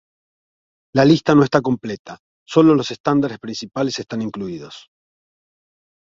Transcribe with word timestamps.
La 0.95 1.05
lista 1.05 1.35
no 1.35 1.43
está 1.43 1.61
completa; 1.61 2.17
solo 2.43 2.73
los 2.73 2.89
estándares 2.89 3.37
principales 3.37 3.99
están 3.99 4.23
incluidos. 4.23 4.89